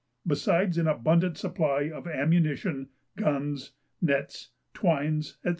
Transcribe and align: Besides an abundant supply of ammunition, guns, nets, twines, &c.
Besides 0.25 0.79
an 0.79 0.87
abundant 0.87 1.37
supply 1.37 1.91
of 1.93 2.07
ammunition, 2.07 2.89
guns, 3.15 3.73
nets, 4.01 4.49
twines, 4.73 5.37
&c. 5.45 5.49